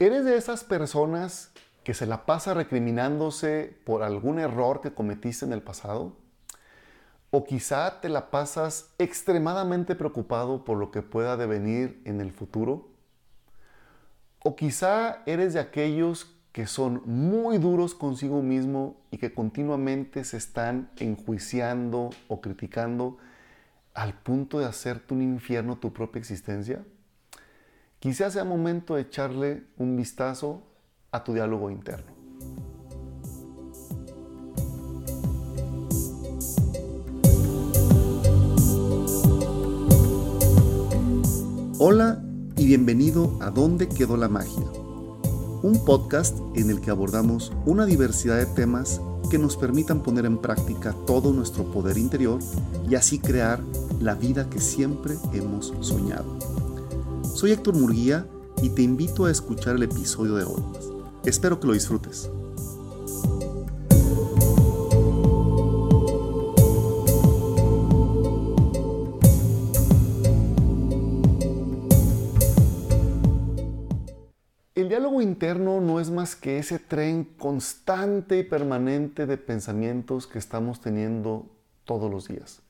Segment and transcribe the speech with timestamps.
[0.00, 1.50] ¿Eres de esas personas
[1.82, 6.16] que se la pasa recriminándose por algún error que cometiste en el pasado?
[7.32, 12.90] ¿O quizá te la pasas extremadamente preocupado por lo que pueda devenir en el futuro?
[14.44, 20.36] ¿O quizá eres de aquellos que son muy duros consigo mismo y que continuamente se
[20.36, 23.18] están enjuiciando o criticando
[23.94, 26.84] al punto de hacerte un infierno tu propia existencia?
[28.00, 30.62] Quizás sea momento de echarle un vistazo
[31.10, 32.12] a tu diálogo interno.
[41.80, 42.22] Hola
[42.56, 44.64] y bienvenido a ¿Dónde quedó la magia?
[45.64, 50.38] Un podcast en el que abordamos una diversidad de temas que nos permitan poner en
[50.38, 52.38] práctica todo nuestro poder interior
[52.88, 53.60] y así crear
[54.00, 56.57] la vida que siempre hemos soñado.
[57.38, 58.26] Soy Héctor Murguía
[58.60, 60.60] y te invito a escuchar el episodio de hoy.
[61.24, 62.28] Espero que lo disfrutes.
[74.74, 80.40] El diálogo interno no es más que ese tren constante y permanente de pensamientos que
[80.40, 81.46] estamos teniendo
[81.84, 82.62] todos los días.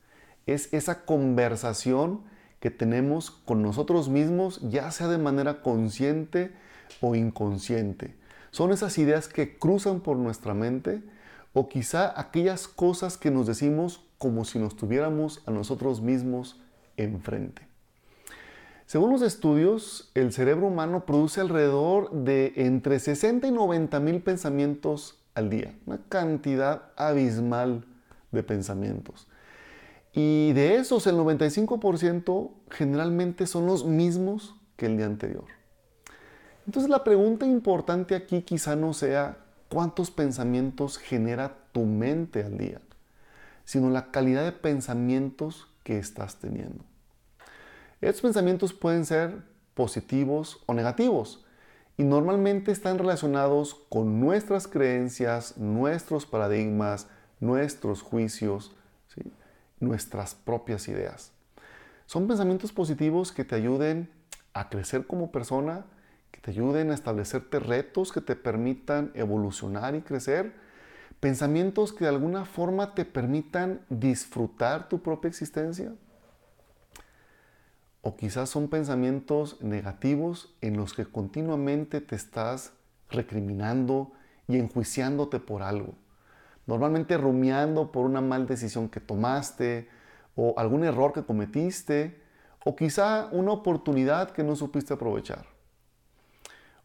[0.45, 2.21] Es esa conversación
[2.59, 6.51] que tenemos con nosotros mismos, ya sea de manera consciente
[7.01, 8.15] o inconsciente.
[8.51, 11.01] Son esas ideas que cruzan por nuestra mente
[11.53, 16.59] o quizá aquellas cosas que nos decimos como si nos tuviéramos a nosotros mismos
[16.97, 17.67] enfrente.
[18.85, 25.19] Según los estudios, el cerebro humano produce alrededor de entre 60 y 90 mil pensamientos
[25.35, 27.85] al día, una cantidad abismal
[28.31, 29.27] de pensamientos.
[30.13, 35.45] Y de esos, el 95% generalmente son los mismos que el día anterior.
[36.65, 39.37] Entonces la pregunta importante aquí quizá no sea
[39.69, 42.81] cuántos pensamientos genera tu mente al día,
[43.65, 46.83] sino la calidad de pensamientos que estás teniendo.
[48.01, 51.45] Estos pensamientos pueden ser positivos o negativos
[51.97, 57.07] y normalmente están relacionados con nuestras creencias, nuestros paradigmas,
[57.39, 58.73] nuestros juicios,
[59.79, 61.31] nuestras propias ideas.
[62.05, 64.09] Son pensamientos positivos que te ayuden
[64.53, 65.85] a crecer como persona,
[66.31, 70.53] que te ayuden a establecerte retos que te permitan evolucionar y crecer.
[71.19, 75.93] Pensamientos que de alguna forma te permitan disfrutar tu propia existencia.
[78.01, 82.71] O quizás son pensamientos negativos en los que continuamente te estás
[83.09, 84.13] recriminando
[84.47, 85.93] y enjuiciándote por algo
[86.69, 89.89] normalmente rumiando por una mal decisión que tomaste
[90.35, 92.21] o algún error que cometiste
[92.63, 95.47] o quizá una oportunidad que no supiste aprovechar.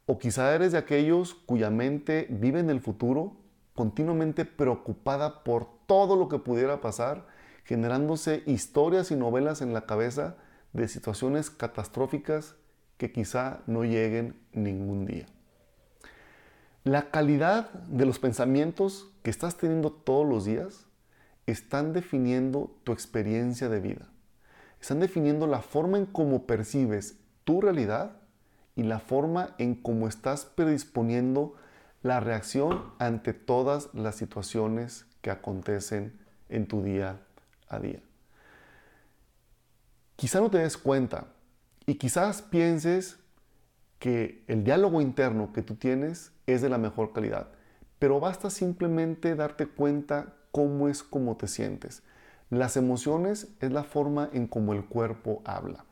[0.06, 3.36] O quizá eres de aquellos cuya mente vive en el futuro
[3.74, 7.26] continuamente preocupada por todo lo que pudiera pasar,
[7.64, 10.36] generándose historias y novelas en la cabeza
[10.72, 12.56] de situaciones catastróficas
[12.96, 15.26] que quizá no lleguen ningún día.
[16.84, 20.86] La calidad de los pensamientos que estás teniendo todos los días
[21.46, 24.10] están definiendo tu experiencia de vida.
[24.82, 28.18] Están definiendo la forma en cómo percibes tu realidad
[28.76, 31.54] y la forma en cómo estás predisponiendo
[32.02, 36.20] la reacción ante todas las situaciones que acontecen
[36.50, 37.18] en tu día
[37.66, 38.02] a día.
[40.16, 41.28] Quizá no te des cuenta
[41.86, 43.23] y quizás pienses
[43.98, 47.48] que el diálogo interno que tú tienes es de la mejor calidad,
[47.98, 52.02] pero basta simplemente darte cuenta cómo es como te sientes.
[52.50, 55.84] Las emociones es la forma en cómo el cuerpo habla.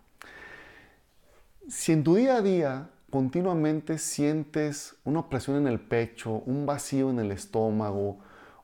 [1.69, 7.11] Si en tu día a día continuamente sientes una opresión en el pecho, un vacío
[7.11, 8.19] en el estómago,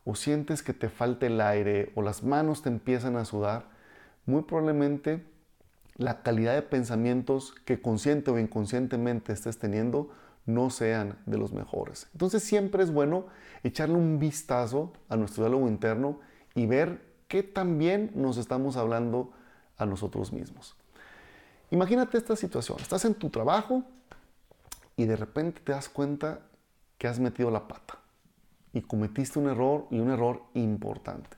[0.05, 3.67] o sientes que te falta el aire, o las manos te empiezan a sudar,
[4.27, 5.25] muy probablemente
[5.99, 10.11] la calidad de pensamientos que consciente o inconscientemente estés teniendo
[10.47, 12.07] no sean de los mejores.
[12.13, 13.27] Entonces siempre es bueno
[13.63, 16.21] echarle un vistazo a nuestro diálogo interno
[16.55, 19.33] y ver qué también nos estamos hablando
[19.77, 20.77] a nosotros mismos.
[21.71, 22.79] Imagínate esta situación.
[22.81, 23.83] Estás en tu trabajo
[24.97, 26.41] y de repente te das cuenta
[26.97, 27.99] que has metido la pata
[28.73, 31.37] y cometiste un error y un error importante.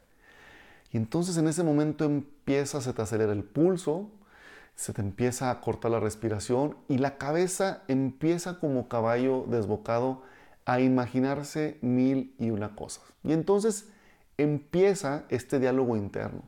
[0.92, 4.10] Y entonces en ese momento empieza, se te acelera el pulso,
[4.80, 10.22] se te empieza a cortar la respiración y la cabeza empieza como caballo desbocado
[10.64, 13.04] a imaginarse mil y una cosas.
[13.22, 13.90] Y entonces
[14.38, 16.44] empieza este diálogo interno.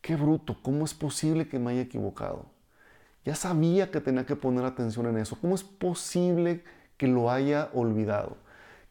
[0.00, 2.46] Qué bruto, ¿cómo es posible que me haya equivocado?
[3.24, 5.36] Ya sabía que tenía que poner atención en eso.
[5.40, 6.62] ¿Cómo es posible
[6.96, 8.36] que lo haya olvidado?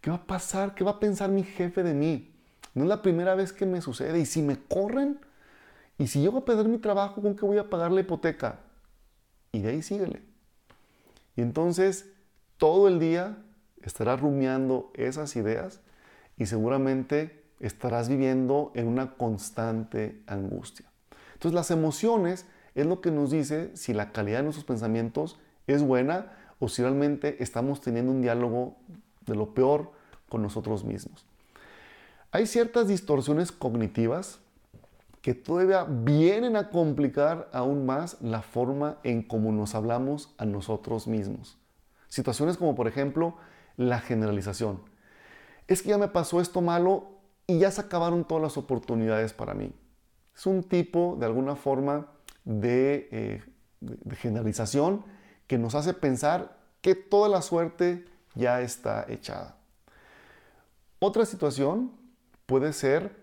[0.02, 0.76] ¿Qué va a pasar?
[0.76, 2.36] ¿Qué va a pensar mi jefe de mí?
[2.74, 4.20] No es la primera vez que me sucede.
[4.20, 5.22] ¿Y si me corren?
[5.98, 8.60] ¿Y si llego a perder mi trabajo, con qué voy a pagar la hipoteca?
[9.52, 10.24] Y de ahí síguele.
[11.36, 12.12] Y entonces
[12.58, 13.38] todo el día
[13.82, 15.82] estarás rumiando esas ideas
[16.38, 20.86] y seguramente estarás viviendo en una constante angustia.
[21.34, 25.84] Entonces las emociones es lo que nos dice si la calidad de nuestros pensamientos es
[25.84, 28.78] buena o si realmente estamos teniendo un diálogo
[29.26, 29.92] de lo peor
[30.30, 31.26] con nosotros mismos.
[32.32, 34.40] Hay ciertas distorsiones cognitivas
[35.24, 41.08] que todavía vienen a complicar aún más la forma en cómo nos hablamos a nosotros
[41.08, 41.58] mismos.
[42.10, 43.38] Situaciones como por ejemplo
[43.78, 44.82] la generalización.
[45.70, 49.54] Es que ya me pasó esto malo y ya se acabaron todas las oportunidades para
[49.54, 49.74] mí.
[50.36, 52.08] Es un tipo de alguna forma
[52.44, 53.44] de, eh,
[53.80, 55.06] de generalización
[55.48, 58.04] que nos hace pensar que toda la suerte
[58.36, 59.56] ya está echada.
[61.00, 61.94] Otra situación
[62.46, 63.23] puede ser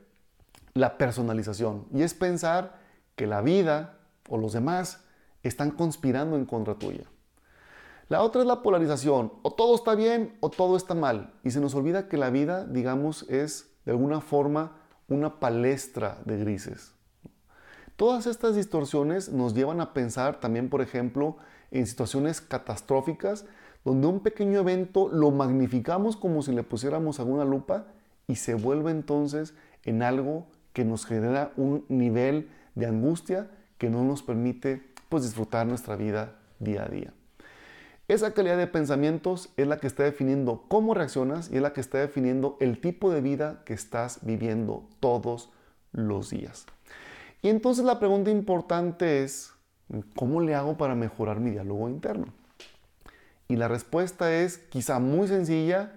[0.81, 2.81] la personalización y es pensar
[3.15, 3.99] que la vida
[4.31, 5.05] o los demás
[5.43, 7.05] están conspirando en contra tuya.
[8.09, 11.35] La otra es la polarización, o todo está bien o todo está mal.
[11.44, 14.73] Y se nos olvida que la vida, digamos, es de alguna forma
[15.06, 16.94] una palestra de grises.
[17.97, 21.37] Todas estas distorsiones nos llevan a pensar también, por ejemplo,
[21.71, 23.44] en situaciones catastróficas,
[23.85, 27.87] donde un pequeño evento lo magnificamos como si le pusiéramos alguna lupa
[28.26, 29.55] y se vuelve entonces
[29.85, 35.67] en algo que nos genera un nivel de angustia que no nos permite pues, disfrutar
[35.67, 37.12] nuestra vida día a día.
[38.08, 41.81] Esa calidad de pensamientos es la que está definiendo cómo reaccionas y es la que
[41.81, 45.50] está definiendo el tipo de vida que estás viviendo todos
[45.93, 46.67] los días.
[47.40, 49.52] Y entonces la pregunta importante es,
[50.16, 52.26] ¿cómo le hago para mejorar mi diálogo interno?
[53.49, 55.93] Y la respuesta es quizá muy sencilla,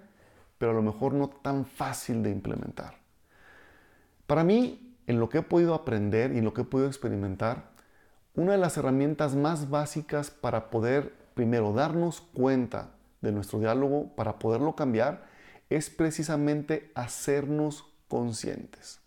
[0.58, 3.03] pero a lo mejor no tan fácil de implementar.
[4.28, 7.72] Para mí, en lo que he podido aprender y en lo que he podido experimentar,
[8.36, 12.92] una de las herramientas más básicas para poder primero darnos cuenta
[13.22, 15.26] de nuestro diálogo para poderlo cambiar
[15.70, 19.00] es precisamente hacernos conscientes.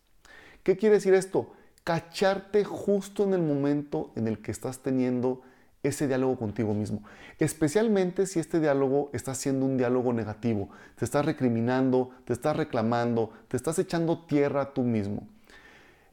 [0.63, 1.53] ¿Qué quiere decir esto?
[1.85, 5.43] Cacharte justo en el momento en el que estás teniendo
[5.87, 7.03] ese diálogo contigo mismo.
[7.39, 10.71] Especialmente si este diálogo está siendo un diálogo negativo.
[10.97, 15.27] Te estás recriminando, te estás reclamando, te estás echando tierra a tú mismo.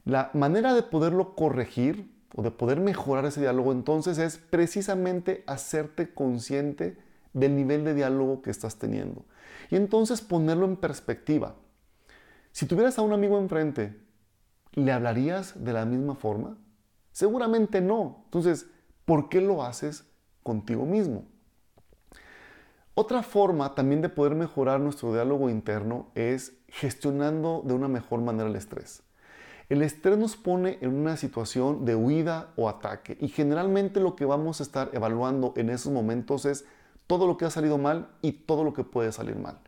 [0.04, 6.12] La manera de poderlo corregir o de poder mejorar ese diálogo entonces es precisamente hacerte
[6.12, 6.98] consciente
[7.32, 9.24] del nivel de diálogo que estás teniendo.
[9.70, 11.54] Y entonces ponerlo en perspectiva.
[12.52, 13.96] Si tuvieras a un amigo enfrente,
[14.72, 16.56] ¿le hablarías de la misma forma?
[17.12, 18.22] Seguramente no.
[18.26, 18.66] Entonces,
[19.04, 20.04] ¿por qué lo haces
[20.42, 21.24] contigo mismo?
[22.94, 28.48] Otra forma también de poder mejorar nuestro diálogo interno es gestionando de una mejor manera
[28.48, 29.02] el estrés.
[29.68, 34.24] El estrés nos pone en una situación de huida o ataque y generalmente lo que
[34.24, 36.66] vamos a estar evaluando en esos momentos es
[37.06, 39.58] todo lo que ha salido mal y todo lo que puede salir mal.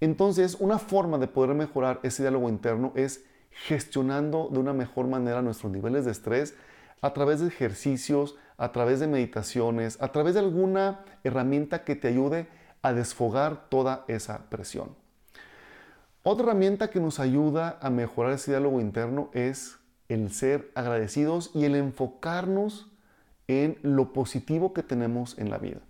[0.00, 5.42] Entonces, una forma de poder mejorar ese diálogo interno es gestionando de una mejor manera
[5.42, 6.54] nuestros niveles de estrés
[7.00, 12.06] a través de ejercicios, a través de meditaciones, a través de alguna herramienta que te
[12.06, 12.46] ayude
[12.80, 14.94] a desfogar toda esa presión.
[16.22, 21.64] Otra herramienta que nos ayuda a mejorar ese diálogo interno es el ser agradecidos y
[21.64, 22.86] el enfocarnos
[23.48, 25.80] en lo positivo que tenemos en la vida.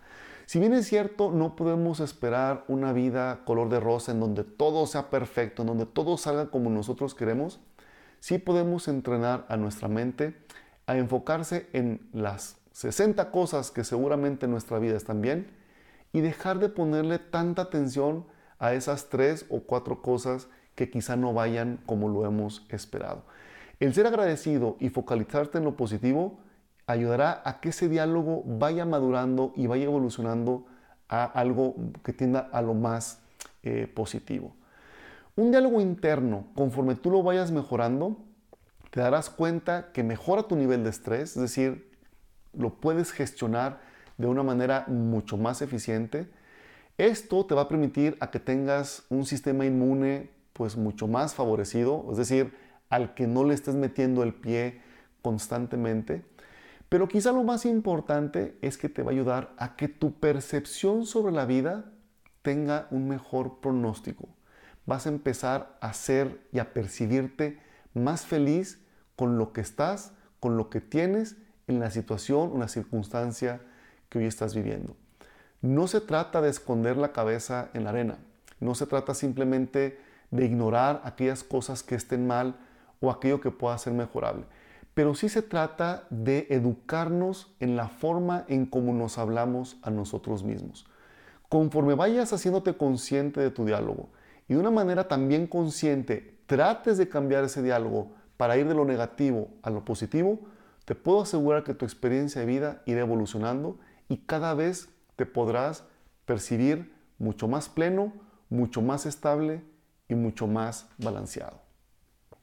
[0.47, 4.87] Si bien es cierto, no podemos esperar una vida color de rosa en donde todo
[4.87, 7.61] sea perfecto, en donde todo salga como nosotros queremos,
[8.21, 10.35] sí podemos entrenar a nuestra mente
[10.87, 15.50] a enfocarse en las 60 cosas que seguramente en nuestra vida están bien
[16.12, 18.25] y dejar de ponerle tanta atención
[18.59, 23.25] a esas tres o cuatro cosas que quizá no vayan como lo hemos esperado.
[23.81, 26.38] El ser agradecido y focalizarte en lo positivo
[26.87, 30.67] ayudará a que ese diálogo vaya madurando y vaya evolucionando
[31.09, 31.75] a algo
[32.05, 33.21] que tienda a lo más
[33.62, 34.55] eh, positivo.
[35.37, 38.19] Un diálogo interno, conforme tú lo vayas mejorando,
[38.91, 41.91] te darás cuenta que mejora tu nivel de estrés, es decir,
[42.52, 43.80] lo puedes gestionar
[44.18, 46.28] de una manera mucho más eficiente
[46.99, 52.06] esto te va a permitir a que tengas un sistema inmune pues mucho más favorecido,
[52.11, 52.54] es decir,
[52.90, 54.82] al que no le estés metiendo el pie
[55.23, 56.25] constantemente.
[56.90, 61.06] Pero quizá lo más importante es que te va a ayudar a que tu percepción
[61.06, 61.87] sobre la vida
[62.42, 64.28] tenga un mejor pronóstico.
[64.85, 67.59] Vas a empezar a ser y a percibirte
[67.94, 68.85] más feliz
[69.16, 73.61] con lo que estás, con lo que tienes en la situación o la circunstancia
[74.09, 74.97] que hoy estás viviendo.
[75.61, 78.19] No se trata de esconder la cabeza en la arena,
[78.61, 79.99] no se trata simplemente
[80.31, 82.57] de ignorar aquellas cosas que estén mal
[83.00, 84.45] o aquello que pueda ser mejorable,
[84.95, 90.42] pero sí se trata de educarnos en la forma en cómo nos hablamos a nosotros
[90.42, 90.87] mismos.
[91.49, 94.09] Conforme vayas haciéndote consciente de tu diálogo
[94.49, 98.85] y de una manera también consciente trates de cambiar ese diálogo para ir de lo
[98.85, 100.40] negativo a lo positivo,
[100.85, 105.85] te puedo asegurar que tu experiencia de vida irá evolucionando y cada vez te podrás
[106.25, 108.12] percibir mucho más pleno,
[108.49, 109.62] mucho más estable
[110.09, 111.61] y mucho más balanceado.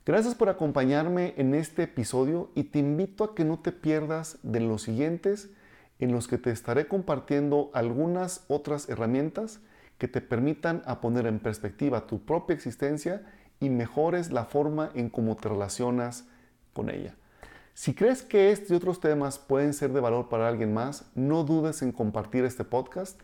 [0.06, 4.60] Gracias por acompañarme en este episodio y te invito a que no te pierdas de
[4.60, 5.50] los siguientes
[6.00, 9.60] en los que te estaré compartiendo algunas otras herramientas
[9.98, 13.22] que te permitan a poner en perspectiva tu propia existencia
[13.60, 16.26] y mejores la forma en cómo te relacionas
[16.74, 17.16] con ella.
[17.80, 21.46] Si crees que este y otros temas pueden ser de valor para alguien más, no
[21.46, 23.22] dudes en compartir este podcast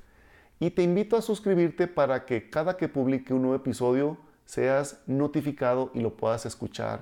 [0.62, 5.92] y te invito a suscribirte para que cada que publique un nuevo episodio seas notificado
[5.94, 7.02] y lo puedas escuchar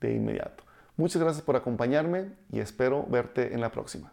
[0.00, 0.62] de inmediato.
[0.96, 4.12] Muchas gracias por acompañarme y espero verte en la próxima.